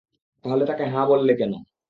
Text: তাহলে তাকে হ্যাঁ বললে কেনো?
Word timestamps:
তাহলে 0.45 0.63
তাকে 0.65 0.83
হ্যাঁ 0.85 1.05
বললে 1.07 1.33
কেনো? 1.35 1.57